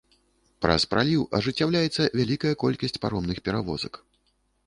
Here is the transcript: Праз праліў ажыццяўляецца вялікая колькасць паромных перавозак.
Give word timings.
Праз 0.65 0.85
праліў 0.93 1.21
ажыццяўляецца 1.39 2.07
вялікая 2.19 2.53
колькасць 2.65 2.97
паромных 3.03 3.37
перавозак. 3.49 3.93